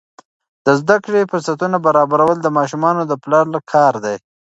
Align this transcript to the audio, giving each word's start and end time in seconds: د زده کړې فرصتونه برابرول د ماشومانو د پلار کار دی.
د 0.65 0.67
زده 0.79 0.95
کړې 1.05 1.21
فرصتونه 1.31 1.77
برابرول 1.87 2.37
د 2.41 2.47
ماشومانو 2.57 3.01
د 3.07 3.13
پلار 3.23 3.45
کار 3.73 3.93
دی. 4.05 4.15